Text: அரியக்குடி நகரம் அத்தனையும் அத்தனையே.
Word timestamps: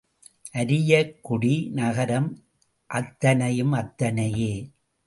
அரியக்குடி 0.53 1.69
நகரம் 1.71 2.29
அத்தனையும் 2.89 3.71
அத்தனையே. 3.71 4.53